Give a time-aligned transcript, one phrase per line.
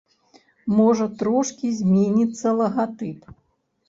[0.77, 3.29] Можа трошкі зменіцца лагатып.